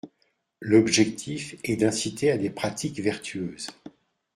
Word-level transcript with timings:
L’objectif 0.61 1.57
est 1.63 1.75
d’inciter 1.75 2.31
à 2.31 2.37
des 2.39 2.49
pratiques 2.49 2.99
vertueuses. 2.99 3.67